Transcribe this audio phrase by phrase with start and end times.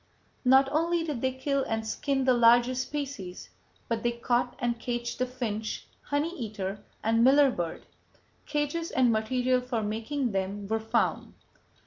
[0.43, 3.51] "Not only did they kill and skin the larger species
[3.87, 7.85] but they caught and caged the finch, honey eater, and miller bird.
[8.47, 11.35] Cages and material for making them were found."